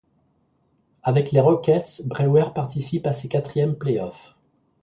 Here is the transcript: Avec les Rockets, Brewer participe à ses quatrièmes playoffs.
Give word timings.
Avec 1.03 1.31
les 1.31 1.39
Rockets, 1.41 2.01
Brewer 2.07 2.53
participe 2.55 3.05
à 3.05 3.13
ses 3.13 3.27
quatrièmes 3.27 3.75
playoffs. 3.77 4.35